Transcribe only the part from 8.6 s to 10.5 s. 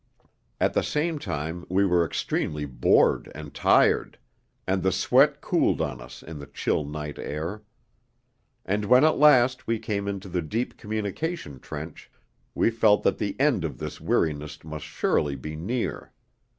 And when at last we came into the